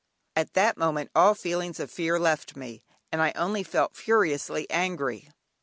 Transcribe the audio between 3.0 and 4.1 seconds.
and I only felt